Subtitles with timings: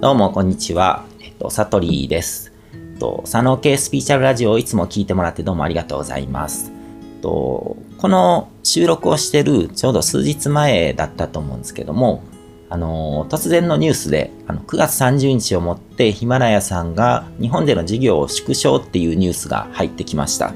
[0.00, 1.04] どうも、こんにちは。
[1.20, 2.54] えっと、サトリーです。
[2.72, 6.72] えっと、佐野系スピーチャルラジオをいつも聞いてもらってどうもありがとうございます。
[7.20, 12.22] と、この収録をしてるちょうど数日前だったと思うんですけども、
[12.70, 20.54] あの、突然のニュースで、あの、9月30日をもってヒマラヤさんが日本での事業を縮小っていうニュースが入ってきました。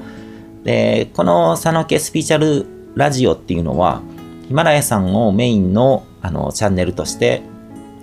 [0.63, 2.65] で、この佐野系スピーチャル
[2.95, 4.01] ラジオっていうのは、
[4.49, 7.43] ヒマラヤさんをメインのあのチャンネルとして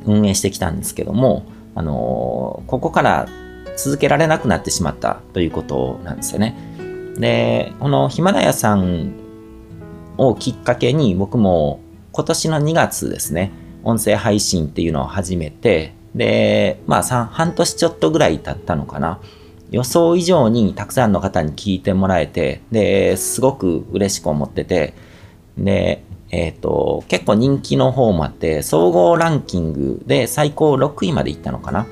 [0.05, 3.28] 運営してきたんですけども、あのここから
[3.78, 6.55] 続けられなくなってしまったということなんですよね。
[7.18, 9.14] で、このヒマラヤさん
[10.18, 11.80] をきっかけに僕も
[12.12, 13.52] 今年の2月ですね、
[13.84, 19.20] 音声配信っていうのを始めて、で、まあ半年ちょっとぐらい経ったのかな。
[19.72, 24.94] 予想以上にたくさんの方に聞いてもらえて、で、すごく嬉しく思ってて、
[25.58, 31.88] で、えっ、と、結構人気の方もあって、総合ランキングで最高6位までいったのかな。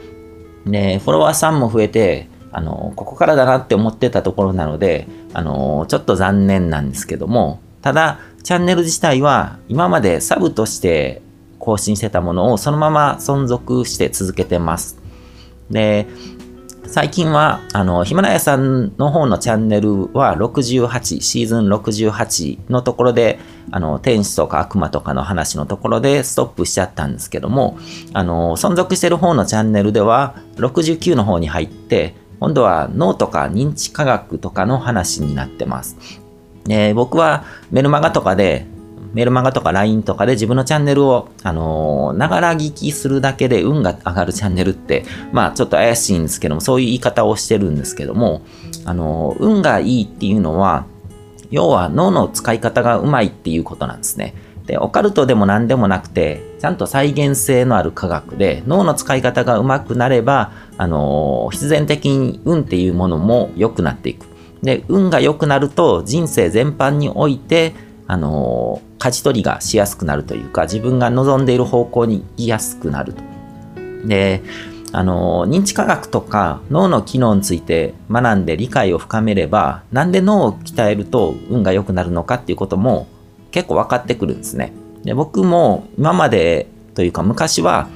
[0.65, 11.21] で、フォロワーさんも増えて、あの、ここからだなって思ってたところなので、あの、ちょっと残念なんですけども、ただ、チャンネル自体は今までサブとして
[11.59, 14.97] 更新してたものをそのまま存続して続けてます。
[15.69, 16.07] で、
[16.91, 23.37] 最近は、あの、ヒマラヤさんの方のチャンネルは68、シーズン68のところで、
[23.69, 27.77] あの、天使とか悪魔とかの話のところでストップしちゃったんですけども、
[28.13, 35.95] あの、存続してる方のチャンネルでは、69の方に入って、今度は脳とか認知科学とかの話になってます。
[36.65, 38.65] で、僕はメルマガとかで、
[39.13, 48.41] メルマガとか LINE とかで自分のチャンネルを、あのながら聞きするだけで運が上がるチャンネルって、まあちょっと怪しいんですけども、そういう言い方をしてるんですけども、
[48.85, 50.85] あの運がいいっていうのは、
[51.51, 54.35] 要は脳の使い方がうまいっていうことなんですね。
[54.67, 64.27] で、オカルトでも何でもなくて、ちゃんと再現性のある科学で、脳の使い方がうまくなれば、あの必然的に運っていうものも良くなっていく。
[64.61, 67.73] で、運が良くなると人生全般において、
[68.05, 73.23] あのー勝ち取りがしやすくなるというか、自分が望んでいる方向に行きやすくなると。
[74.05, 74.43] で、
[74.91, 83.07] あの認知科学とか脳の機能について学んで理解を深めれば、なんで脳を鍛えると運が良くなるのかっていうことも
[83.51, 84.73] 結構分かってくるんですね。
[85.03, 87.87] で、僕も今までというか昔は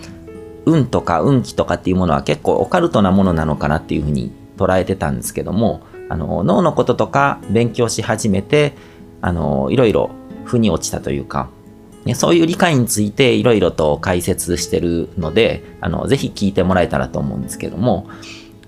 [0.66, 8.74] 運とか運気とかっていうものは結構オカルトなものなのかなっていうふうに捉えてたんですけども、あの脳のこととか勉強し始めて、
[9.22, 10.12] あのいろいろ
[10.46, 11.50] 腑に落ちたというか、
[12.06, 18.08] ねそういう理解についていろいろと解説してるので、あのぜひ聞いてもらえたらと思うんですけども、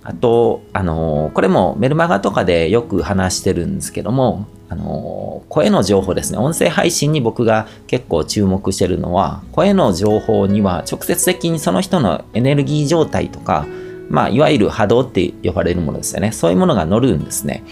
[0.04, 6.38] あと、あのこれもメルマガとかでよく話してるんですけども、あの声の情報ですね。
[6.38, 13.66] 音声配信に僕が結構注目してるのは、声の情報には直接的にその人のエネルギー状態とか、
[14.10, 16.32] まあ、いわゆる波動って呼ばれるものですよね。
[16.32, 17.64] そういうものが乗るんですね。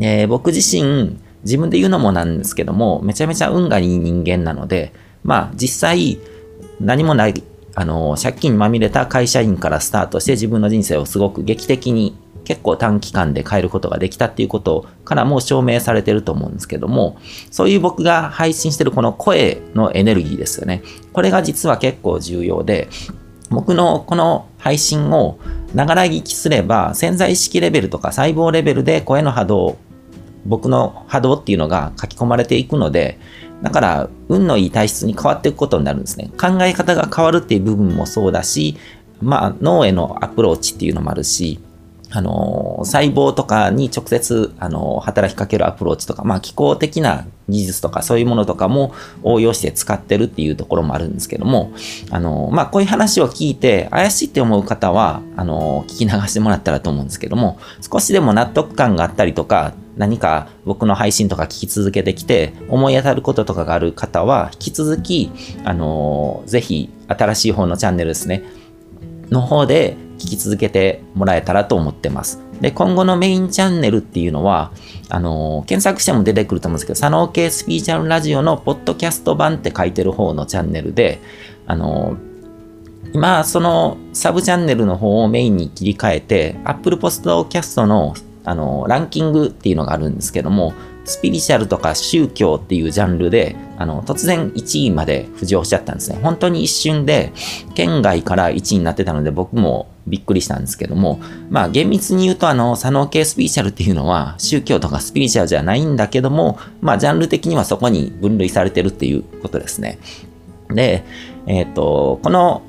[0.00, 6.18] えー僕自身、自分で言うのもなんですけども、めちゃめちゃ運がいい人間なので、まあ、実際、
[6.80, 7.42] 何もない、
[7.74, 12.16] あの、借金まみれた会社員からスタートして自分の人生をすごく劇的に
[12.48, 17.18] 結構短期間で変えることができたっていうことからもう証明されてると思うんですけども、
[17.50, 20.82] そういう僕が配信してるこの声のエネルギーですよね。
[21.12, 22.88] これが実は結構重要で、
[23.50, 25.38] 僕のこの配信を
[25.74, 29.78] ながら聞きすれば潜在意識レベルとか細胞レベルで声の波動
[30.48, 33.18] 僕の波動っていうのが書き込まれていくので
[33.62, 36.30] だから運のいい体質に変わっていくことになるんですね。
[36.40, 38.76] 考え方が変わるっていう部分もそうだし
[39.20, 41.60] まあ脳へのアプローチっていうのもあるし
[42.10, 51.72] あの細胞とかに直接あの働きかけるアプローチとか、まあ、気候的な技術とかそういうものとかも応用して使ってるっていうところもあるんですけども
[52.10, 65.30] あの、まあ、こういう話を聞いて怪しいって思う方はあの聞き流してもらったらと思うんですけども少しでも納得感があったりとか何か僕の配信とか聞き続けてきて思い当たることとかがある方は引き続き
[65.64, 68.44] あのぜひ新しい方のチャンネルですね
[69.30, 72.40] の方で聞き続けてもらえたらと思ってます。
[72.60, 74.72] で、今後のメインチャンネルっていうのは、
[75.08, 81.20] あのー検索しても出てくると思うんですけど、佐野系スピーチャルラジオのポッドキャスト版って書いてる方のチャンネルで、
[81.66, 82.28] あのー
[83.12, 90.74] 今、そのサブチャンネルの方をメインに切り替えて、Apple Podcast の、あのランキングっていうのがあるんですけども、
[91.04, 96.18] スピリチュアルとか宗教っていうジャンルで、あの、突然1位まで浮上しちゃったんですね。
[96.22, 97.32] 本当に一瞬で、
[97.74, 101.20] 県外から1位になってたので、僕もびっくりしたんですけども、
[101.50, 109.98] まあ、厳密に言うと、あの、佐野系スピリチュアルっていうのは、宗教とかスピリチュアルじゃないんだけども、まあ、ジャンル的にはそこに分類されてるっていうことですね。
[110.70, 111.04] で、
[111.46, 112.62] えっ、と、この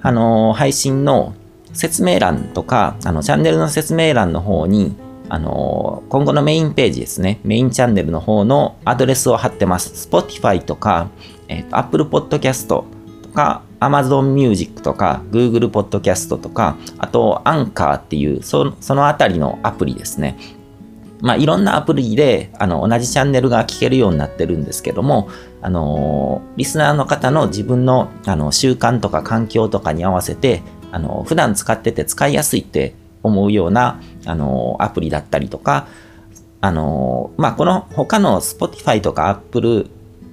[0.00, 1.34] あの、配信の
[1.72, 4.96] 説明欄とか、あの、チャンネルの説明欄の方に、
[5.28, 10.08] あの、今後のメインページですね、メインチャンネルの方のアドレスを貼ってます。
[10.08, 11.10] Spotify とか、
[11.48, 12.84] えっ、ー、と、Apple Podcast と
[13.34, 20.36] か、Amazon Music とか、Google Podcast とか、あと、Anchor っていう、そそのあたりのアプリですね。
[21.20, 25.28] まあ、いろんなアプリで、あの、同じチャンネルが聞けるようになってるんですけども、
[25.62, 35.88] あの、リスナーの方の自分の、あの、習慣とか環境とかに合わせて、あの、普段使ってて使いやすいって思うような、あの、アプリだったりとか、
[36.60, 39.88] あの、まあ、この他の Spotify とか Apple、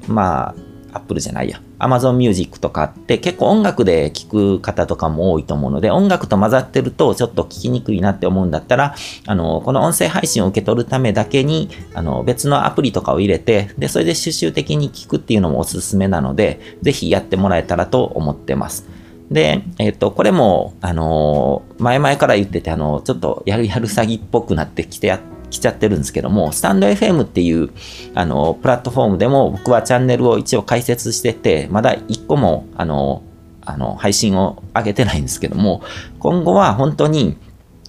[0.07, 0.55] まあ、
[0.95, 8.95] Apple じゃないや、Amazon Music とかって結構音楽で聴く方とかも多いと思うので、音楽と混ざってるとちょっと聞きにくいなって思うんだったら、
[9.27, 18.87] あの、この音声配信を受け取るためだけに、あの、別のアプリとかを入れて、で、それで収集的に聞くっていうのもおすすめなので、ぜひやってもらえたらと思ってます。
[19.31, 25.19] で、えっ、ー、と、これも、あの前々から言ってて、あの、ちょっとやるやる詐欺っぽくなってきてやっ
[25.55, 27.69] 来ちゃってるんですけども、スタンド FM っていう、
[28.13, 33.23] あの、プラットフォームでも僕はチャンネルを一応開設してて、まだ1個も、あの、
[33.61, 35.81] あの、配信を上げてないんですけども、
[36.19, 37.37] 今後は本当に、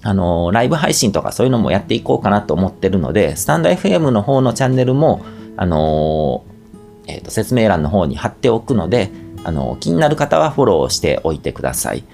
[0.03, 5.25] あの、ライブ配信とかそういうのもやっていこうかなと思ってるので、スタンド FM の方のチャンネルも、
[5.57, 6.45] あの、
[7.07, 9.11] えっ、ー、と、説明欄の方に貼っておくので、
[9.45, 12.05] あの、気になる方はフォローしておいてください。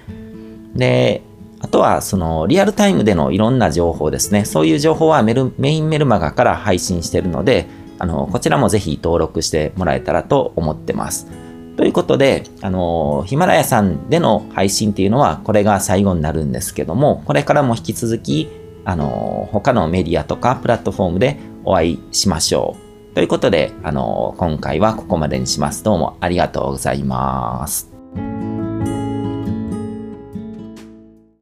[0.74, 1.22] で、
[1.62, 4.44] あとは、その、リアルタイムでのいろんな情報ですね。
[4.44, 7.68] そういう情報はメルメインメルマガから配信しているので、
[7.98, 11.28] あの、こちらもぜひ登録してもらえたらと思ってます。
[11.76, 18.48] ということで、あの、ヒマラヤさんでの配信っていうのは、これが最後になるんですけども、これからも引き続き、
[18.84, 22.76] あの、他のメディアとかプラットフォームでお会いしましょ
[23.12, 23.14] う。
[23.14, 25.84] ということで、あの、今回はここまでにします。
[25.84, 27.91] どうもありがとうございます。